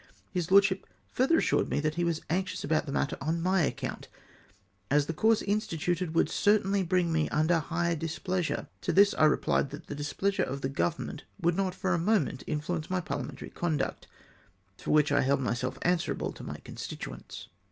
His 0.31 0.49
lordship 0.49 0.87
furtlier 1.15 1.37
assured 1.37 1.69
me 1.69 1.79
that 1.79 1.93
he 1.93 2.03
was 2.03 2.23
anxious 2.27 2.63
about 2.63 2.87
the 2.87 2.91
matter 2.91 3.15
on 3.21 3.39
my 3.39 3.61
account, 3.61 4.07
as 4.89 5.05
the 5.05 5.13
course 5.13 5.43
intimated 5.43 6.15
would 6.15 6.27
certainly 6.27 6.81
bring 6.81 7.13
me 7.13 7.29
under 7.29 7.59
high 7.59 7.93
displeasure. 7.93 8.65
To 8.81 8.91
this 8.91 9.13
I 9.13 9.25
replied, 9.25 9.69
that 9.69 9.85
the 9.85 9.93
displeasure 9.93 10.41
of 10.41 10.61
the 10.61 10.69
Government 10.69 11.23
would 11.39 11.55
not 11.55 11.75
for 11.75 11.93
a 11.93 11.99
moment 11.99 12.43
influence 12.47 12.89
my 12.89 12.99
Pai'hamentary 12.99 13.53
conduct, 13.53 14.07
for 14.75 14.89
which 14.89 15.11
I 15.11 15.21
held 15.21 15.39
myself 15.41 15.77
answerable 15.83 16.31
to 16.31 16.43
my 16.43 16.57
constituents. 16.63 17.49